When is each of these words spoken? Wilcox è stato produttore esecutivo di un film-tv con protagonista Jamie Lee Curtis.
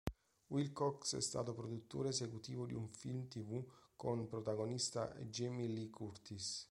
Wilcox 0.47 1.13
è 1.15 1.21
stato 1.21 1.53
produttore 1.53 2.09
esecutivo 2.09 2.65
di 2.65 2.73
un 2.73 2.87
film-tv 2.87 3.63
con 3.95 4.25
protagonista 4.25 5.13
Jamie 5.29 5.67
Lee 5.67 5.91
Curtis. 5.91 6.59